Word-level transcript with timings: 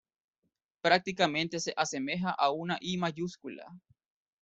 Prácticamente 0.81 1.59
se 1.59 1.75
asemeja 1.77 2.31
a 2.31 2.49
una 2.49 2.79
I 2.81 2.97
mayúscula. 2.97 3.71